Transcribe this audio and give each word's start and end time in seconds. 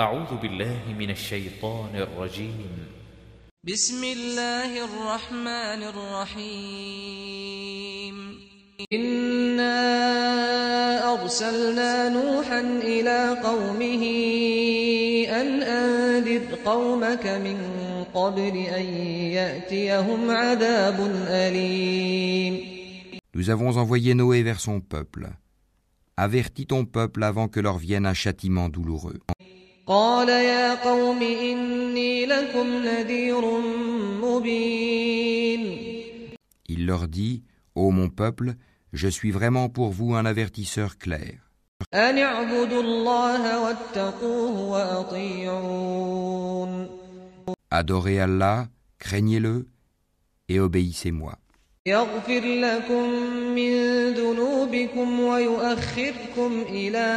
أعوذ 0.00 0.36
بالله 0.42 0.80
من 0.98 1.10
الشيطان 1.10 1.96
الرجيم 1.96 2.68
بسم 3.64 4.04
الله 4.04 4.84
الرحمن 4.84 5.82
الرحيم 6.36 7.36
إنا 8.92 9.78
أرسلنا 11.12 12.08
نوحا 12.08 12.60
إلى 12.60 13.40
قومه 13.44 14.02
أن 15.40 15.62
أنذر 15.62 16.54
قومك 16.64 17.26
من 17.26 17.58
قبل 18.14 18.56
أن 18.76 18.84
يأتيهم 19.32 20.30
عذاب 20.30 21.00
أليم 21.28 22.76
Nous 23.34 23.48
avons 23.48 23.78
envoyé 23.78 24.12
Noé 24.14 24.42
vers 24.42 24.60
son 24.60 24.80
peuple. 24.80 25.28
Avertis 26.18 26.66
ton 26.66 26.84
peuple 26.84 27.22
avant 27.22 27.48
que 27.48 27.60
leur 27.60 27.78
vienne 27.78 28.04
un 28.04 28.12
châtiment 28.14 28.68
douloureux. 28.68 29.20
قال 29.87 30.29
يا 30.29 30.83
قوم 30.83 31.21
إني 31.21 32.25
لكم 32.25 32.67
نذير 32.85 33.41
مبين 34.21 35.81
Il 36.69 36.85
leur 36.85 37.07
dit 37.07 37.43
Ô 37.75 37.91
mon 37.91 38.09
peuple, 38.09 38.53
je 38.93 39.07
suis 39.07 39.31
vraiment 39.31 39.67
pour 39.69 39.89
vous 39.91 40.15
un 40.15 40.25
avertisseur 40.25 40.97
clair. 40.97 41.35
أن 41.93 42.17
اعبدوا 42.17 42.81
الله 42.81 43.63
واتقوه 43.63 44.59
وأطيعون 45.61 46.87
Adorez 47.73 48.19
Allah, 48.19 48.67
craignez-le 48.99 49.65
et 50.49 50.59
obéissez-moi. 50.59 51.37
يغفر 51.85 52.41
لكم 52.45 53.09
من 53.55 53.73
ذنوبكم 54.13 55.19
ويؤخركم 55.19 56.61
إلى 56.69 57.07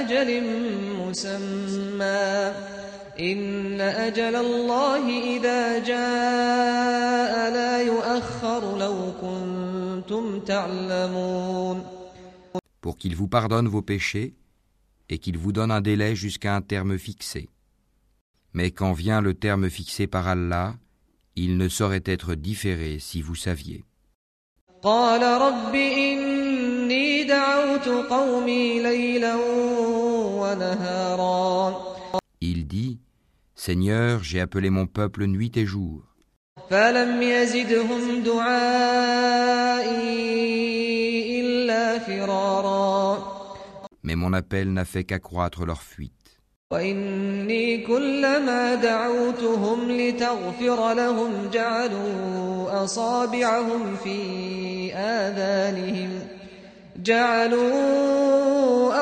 أجل 0.00 0.42
مسمى 0.98 2.52
إن 3.20 3.80
أجل 3.80 4.36
الله 4.36 5.36
إذا 5.36 5.78
جاء 5.78 7.52
لا 7.52 7.82
يؤخر 7.82 8.78
لو 8.78 9.12
كنتم 9.20 10.40
تعلمون 10.40 11.84
Pour 12.80 12.96
qu'il 12.96 13.14
vous 13.14 13.28
pardonne 13.28 13.68
vos 13.68 13.82
péchés 13.82 14.34
et 15.08 15.18
qu'il 15.18 15.38
vous 15.38 15.52
donne 15.52 15.70
un 15.70 15.80
délai 15.80 16.16
jusqu'à 16.16 16.56
un 16.56 16.62
terme 16.62 16.98
fixé. 16.98 17.48
Mais 18.54 18.72
quand 18.72 18.92
vient 18.92 19.20
le 19.20 19.34
terme 19.34 19.68
fixé 19.70 20.06
par 20.06 20.26
Allah, 20.26 20.74
il 21.37 21.57
ne 21.57 21.67
saurait 21.67 22.03
être 22.05 22.33
différé 22.35 22.99
si 22.99 23.21
vous 23.21 23.35
saviez. 23.35 23.83
Il 32.41 32.67
dit, 32.67 32.99
Seigneur, 33.53 34.23
j'ai 34.23 34.39
appelé 34.39 34.69
mon 34.69 34.87
peuple 34.87 35.25
nuit 35.25 35.51
et 35.55 35.65
jour. 35.65 36.03
Mais 44.03 44.15
mon 44.15 44.33
appel 44.33 44.71
n'a 44.71 44.85
fait 44.85 45.03
qu'accroître 45.03 45.65
leur 45.65 45.81
fuite. 45.81 46.24
وإني 46.71 47.77
كلما 47.77 48.75
دعوتهم 48.75 49.91
لتغفر 49.91 50.93
لهم 50.93 51.49
جعلوا 51.53 52.83
أصابعهم 52.83 53.95
في 53.95 54.93
آذانهم 54.93 56.27
جعلوا 56.97 58.25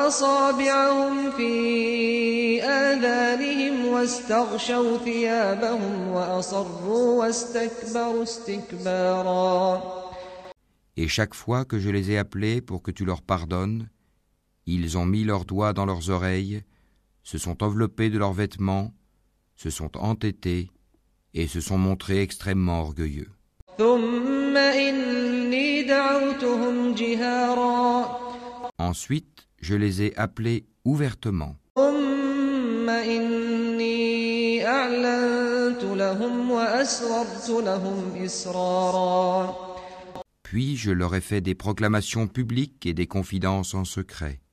أصابعهم 0.08 1.30
في 1.30 2.62
آذانهم 2.62 3.86
واستغشوا 3.86 4.98
ثيابهم 4.98 6.08
وأصروا 6.08 7.24
واستكبروا 7.24 8.22
استكبارا. 8.22 9.82
Et 10.96 11.08
chaque 11.08 11.34
fois 11.34 11.64
que 11.64 11.78
je 11.78 11.88
les 11.88 12.10
ai 12.10 12.18
appelés 12.18 12.60
pour 12.60 12.82
que 12.82 12.90
tu 12.90 13.06
leur 13.06 13.22
pardonnes, 13.22 13.88
ils 14.66 14.98
ont 14.98 15.06
mis 15.06 15.24
leurs 15.24 15.46
doigts 15.46 15.72
dans 15.72 15.86
leurs 15.86 16.10
oreilles, 16.10 16.62
se 17.24 17.38
sont 17.38 17.62
enveloppés 17.62 18.10
de 18.10 18.18
leurs 18.18 18.32
vêtements, 18.32 18.94
se 19.56 19.70
sont 19.70 19.96
entêtés 19.96 20.70
et 21.32 21.48
se 21.48 21.60
sont 21.60 21.78
montrés 21.78 22.20
extrêmement 22.20 22.82
orgueilleux. 22.82 23.30
Ensuite, 28.78 29.48
je 29.60 29.74
les 29.74 30.02
ai 30.02 30.16
appelés 30.16 30.66
ouvertement. 30.84 31.56
Puis 40.42 40.76
je 40.76 40.90
leur 40.90 41.14
ai 41.14 41.20
fait 41.20 41.40
des 41.40 41.54
proclamations 41.54 42.28
publiques 42.28 42.86
et 42.86 42.94
des 42.94 43.06
confidences 43.06 43.74
en 43.74 43.84
secret. 43.84 44.43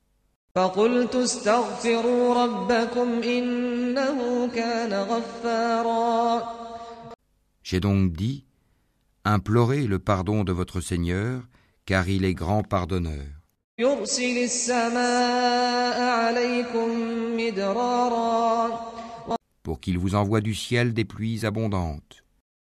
فقلت 0.55 1.15
استغفروا 1.15 2.43
ربكم 2.43 3.23
إنه 3.23 4.49
كان 4.55 4.93
غفارا 4.93 6.57
J'ai 7.63 7.79
donc 7.81 8.13
dit, 8.13 8.45
implorez 9.25 9.87
le 9.87 9.99
pardon 9.99 10.43
de 10.45 10.53
votre 10.53 10.79
Seigneur, 10.79 11.41
car 11.85 12.07
il 12.07 12.25
est 12.25 12.33
grand 12.33 12.63
pardonneur. 12.63 13.27
يرسل 13.79 14.37
السماء 14.43 16.01
عليكم 16.01 16.89
مدرارا 17.37 18.79
pour 19.63 19.79
qu'il 19.81 19.97
vous 19.99 20.15
envoie 20.15 20.41
du 20.41 20.55
ciel 20.55 20.93
des 20.93 21.03
pluies 21.03 21.45
abondantes, 21.45 22.20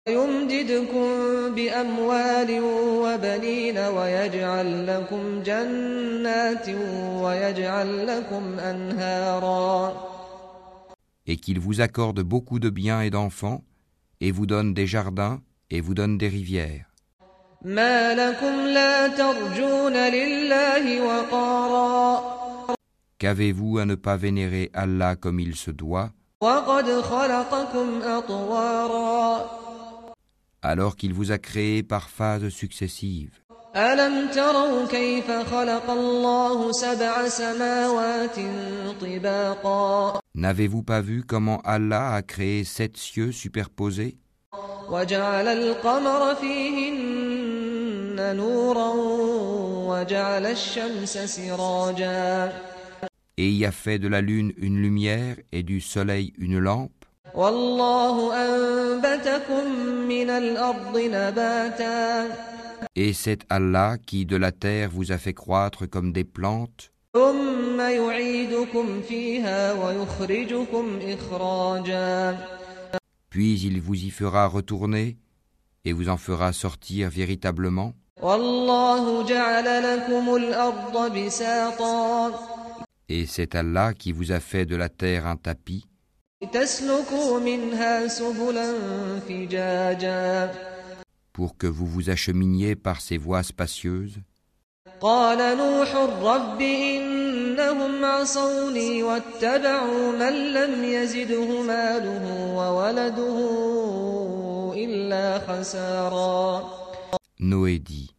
ويمددكم 0.08 1.06
بأموال 1.54 2.60
وبنين 3.02 3.78
ويجعل 3.78 4.86
لكم 4.86 5.42
جنات 5.42 6.68
ويجعل 7.22 8.06
لكم 8.06 8.58
أنهارا 8.58 10.12
et 11.26 11.36
qu'il 11.36 11.60
vous 11.60 11.80
accorde 11.80 12.20
beaucoup 12.20 12.58
de 12.58 12.68
biens 12.68 13.00
et 13.02 13.10
d'enfants, 13.10 13.62
et 14.20 14.32
vous 14.32 14.44
donne 14.44 14.74
des 14.74 14.88
jardins, 14.88 15.40
et 15.70 15.80
vous 15.80 15.94
donne 15.94 16.18
des 16.18 16.26
rivières. 16.28 16.86
ما 17.62 18.14
لكم 18.14 18.66
لا 18.74 19.08
ترجون 19.08 19.96
لله 19.96 21.02
وقارا 21.02 22.32
Qu'avez-vous 23.20 23.78
à 23.78 23.84
ne 23.84 23.94
pas 23.94 24.16
vénérer 24.16 24.72
Allah 24.74 25.14
comme 25.14 25.38
il 25.38 25.54
se 25.54 25.70
doit, 25.70 26.10
وقد 26.40 27.00
خلقكم 27.00 28.02
أطوارا 28.02 29.62
alors 30.66 30.96
qu'il 30.96 31.12
vous 31.12 31.32
a 31.32 31.38
créé 31.38 31.82
par 31.82 32.08
phases 32.08 32.48
successives 32.48 33.42
ألم 33.76 34.30
تروا 34.30 34.86
كيف 34.86 35.30
خلق 35.30 35.90
الله 35.90 36.72
سبع 36.72 37.28
سماوات 37.28 38.36
طباقا 39.00 40.20
N'avez-vous 40.34 40.82
pas 40.82 41.00
vu 41.00 41.24
comment 41.24 41.60
Allah 41.64 42.14
a 42.14 42.22
créé 42.22 42.64
sept 42.64 42.96
cieux 42.98 43.32
superposés 43.32 44.16
وجعل 44.90 45.48
القمر 45.48 46.34
فيهن 46.34 48.36
نورا 48.36 48.92
وجعل 49.88 50.46
الشمس 50.46 51.18
سراجا 51.18 52.52
et 53.38 53.50
y 53.50 53.64
a 53.64 53.72
fait 53.72 53.98
de 53.98 54.08
la 54.08 54.20
lune 54.20 54.52
une 54.58 54.82
lumière 54.82 55.36
et 55.52 55.62
du 55.62 55.80
soleil 55.80 56.34
une 56.38 56.58
lampe 56.58 56.95
Et 62.95 63.13
c'est 63.13 63.39
Allah 63.49 63.97
qui 64.03 64.25
de 64.25 64.35
la 64.35 64.51
terre 64.51 64.89
vous 64.89 65.11
a 65.11 65.19
fait 65.19 65.35
croître 65.35 65.87
comme 65.87 66.11
des 66.11 66.23
plantes. 66.23 66.91
Puis 73.29 73.59
il 73.61 73.81
vous 73.81 73.95
y 73.95 74.09
fera 74.09 74.47
retourner 74.47 75.17
et 75.85 75.93
vous 75.93 76.09
en 76.09 76.17
fera 76.17 76.51
sortir 76.53 77.09
véritablement. 77.11 77.93
Et 83.09 83.25
c'est 83.27 83.53
Allah 83.53 83.93
qui 83.93 84.11
vous 84.11 84.31
a 84.31 84.39
fait 84.39 84.65
de 84.65 84.75
la 84.75 84.89
terre 84.89 85.27
un 85.27 85.35
tapis 85.35 85.85
pour 91.33 91.57
que 91.57 91.65
vous 91.65 91.87
vous 91.87 92.11
acheminiez 92.11 92.75
par 92.75 93.01
ces 93.01 93.17
voies 93.17 93.41
spacieuses. 93.41 94.19
Noé 107.39 107.79
dit, 107.79 108.15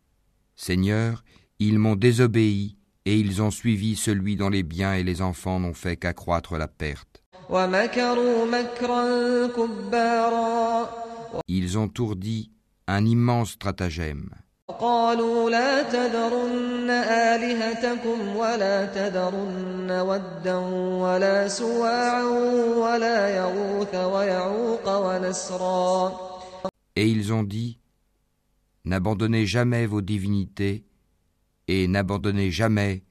Seigneur, 0.57 1.23
ils 1.61 1.79
m'ont 1.79 1.95
désobéi 1.95 2.77
et 3.05 3.17
ils 3.17 3.41
ont 3.43 3.53
suivi 3.53 3.95
celui 3.95 4.35
dont 4.35 4.49
les 4.49 4.65
biens 4.65 4.95
et 4.95 5.05
les 5.05 5.23
enfants 5.23 5.61
n'ont 5.61 5.73
fait 5.75 5.97
qu'accroître 5.97 6.57
la 6.57 6.67
perte. 6.67 7.23
ومكروا 7.50 8.46
مكرا 8.46 9.04
كبارا 9.48 10.90
Ils 11.48 11.78
ont 11.78 11.92
ourdi 12.00 12.52
un 12.88 13.06
immense 13.06 13.52
stratagème. 13.52 14.30
قالوا 14.80 15.50
لا 15.50 15.84
تذرن 15.84 16.90
آلهتكم 16.90 18.36
ولا 18.36 18.86
تذرن 18.86 19.92
ودا 19.92 20.56
ولا 21.04 21.48
سواعا 21.48 22.24
ولا 22.78 23.30
يغوث 23.36 23.96
ويعوق 23.96 24.88
ونسرا 24.88 26.12
Et 26.96 27.08
ils 27.08 27.34
ont 27.34 27.44
dit 27.44 27.78
N'abandonnez 28.86 29.46
jamais 29.46 29.86
vos 29.86 30.02
divinités 30.02 30.84
et 31.68 31.88
n'abandonnez 31.88 32.52
jamais 32.52 33.04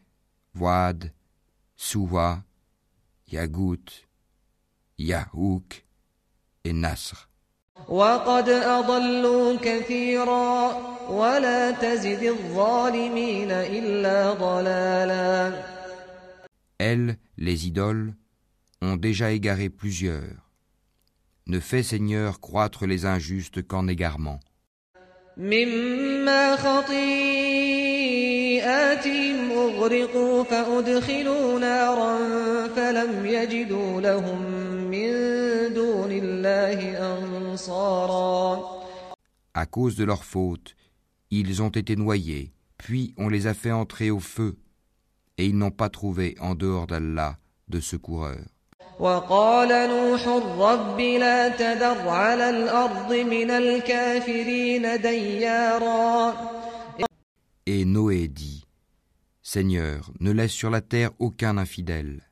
Wad, 0.59 1.13
Suwa, 1.77 2.43
Yagout, 3.31 3.87
Yahouk 4.99 5.85
et 6.65 6.73
Nasr. 6.73 7.29
وقد 7.89 8.49
أضلوا 8.49 9.57
كثيرا 9.57 10.73
ولا 11.11 11.71
تزد 11.71 12.23
الظالمين 12.23 13.51
إلا 13.51 14.33
ضلالا 14.35 15.63
Elles, 16.79 17.17
les 17.39 17.67
idoles, 17.67 18.15
ont 18.83 18.97
déjà 18.97 19.31
égaré 19.33 19.69
plusieurs. 19.71 20.51
Ne 21.47 21.61
fais 21.61 21.83
Seigneur 21.83 22.41
croître 22.41 22.87
les 22.87 23.07
injustes 23.07 23.63
qu'en 23.67 23.89
égarement. 23.89 24.41
مما 25.37 26.57
خطيئاتهم 26.57 27.93
أغرقوا 29.67 30.43
فأدخلوا 30.45 31.59
نارا 31.59 32.19
فلم 32.69 33.27
يجدوا 33.27 34.01
لهم 34.01 34.43
من 34.91 35.11
دون 35.75 36.13
الله 36.13 36.79
أنصارا 37.17 38.83
À 39.55 39.67
cause 39.67 39.97
de 39.97 40.05
leur 40.05 40.25
faute, 40.25 40.75
ils 41.31 41.63
ont 41.63 41.69
été 41.69 41.95
noyés, 41.97 42.53
puis 42.79 43.15
on 43.19 43.29
les 43.29 43.47
a 43.47 43.55
fait 43.55 43.71
entrer 43.73 44.11
au 44.11 44.21
feu, 44.21 44.57
et 45.37 45.47
ils 45.47 45.57
n'ont 45.57 45.71
pas 45.71 45.91
trouvé 45.91 46.37
en 46.41 46.55
dehors 46.55 46.87
d'Allah 46.87 47.37
de 47.69 47.81
secoureurs. 47.81 48.47
وقال 49.01 49.69
نوح 49.89 50.29
رب 50.59 51.01
لا 51.01 51.49
تذر 51.49 52.09
على 52.09 52.51
الأرض 52.51 53.13
من 53.13 53.51
الكافرين 53.51 55.01
ديارا 55.01 56.35
Et 57.67 57.85
Noé 57.85 58.29
dit 58.29 58.56
Seigneur, 59.50 60.12
ne 60.20 60.32
laisse 60.32 60.52
sur 60.52 60.70
la 60.70 60.82
terre 60.82 61.12
aucun 61.20 61.58
infidèle. 61.58 62.28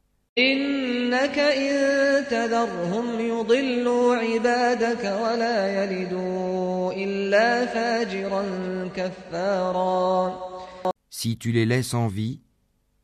Si 11.10 11.38
tu 11.38 11.52
les 11.54 11.66
laisses 11.66 11.94
en 11.94 12.08
vie, 12.08 12.42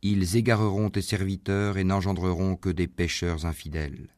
ils 0.02 0.36
égareront 0.36 0.90
tes 0.90 1.02
serviteurs 1.02 1.78
et 1.78 1.86
n'engendreront 1.86 2.58
que 2.58 2.70
des 2.70 2.88
pécheurs 2.90 3.46
infidèles. 3.46 4.10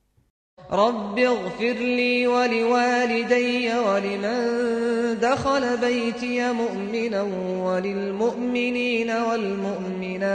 رب 0.72 1.18
اغفر 1.18 1.72
لي 1.72 2.26
ولوالدي 2.26 3.78
ولمن 3.78 5.18
دخل 5.20 5.76
بيتي 5.76 6.52
مؤمنا 6.52 7.22
وللمؤمنين 7.64 9.10
والمؤمنات 9.10 10.28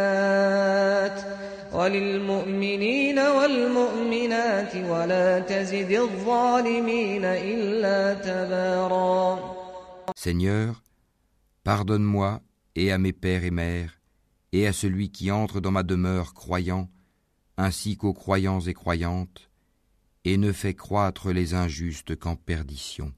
وللمؤمنين 1.74 3.20
والمؤمنات 3.20 4.76
ولا 4.76 5.40
تزد 5.40 5.92
الظالمين 5.92 7.26
إلا 7.26 8.14
تبارا 8.14 9.54
Seigneur, 10.16 10.82
pardonne-moi 11.64 12.42
et 12.76 12.92
à 12.92 12.98
mes 12.98 13.14
pères 13.14 13.44
et 13.44 13.52
mères, 13.52 14.00
et 14.52 14.66
à 14.68 14.74
celui 14.74 15.12
qui 15.12 15.30
entre 15.32 15.60
dans 15.62 15.72
ma 15.72 15.84
demeure 15.84 16.34
croyant, 16.34 16.90
ainsi 17.58 17.98
qu'aux 17.98 18.14
croyants 18.14 18.62
et 18.62 18.74
croyantes, 18.74 19.50
et 20.33 20.37
ne 20.37 20.53
fais 20.53 20.75
croître 20.75 21.31
les 21.31 21.55
injustes 21.55 22.15
qu'en 22.15 22.37
perdition. 22.37 23.15